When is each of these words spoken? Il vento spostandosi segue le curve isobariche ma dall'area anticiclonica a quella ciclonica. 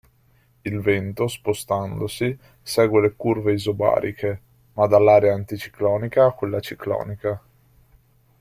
Il 0.63 0.79
vento 0.81 1.27
spostandosi 1.27 2.35
segue 2.59 3.01
le 3.01 3.13
curve 3.15 3.53
isobariche 3.53 4.41
ma 4.73 4.87
dall'area 4.87 5.35
anticiclonica 5.35 6.25
a 6.25 6.31
quella 6.31 6.59
ciclonica. 6.59 7.41